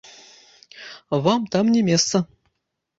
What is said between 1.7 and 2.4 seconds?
не месца!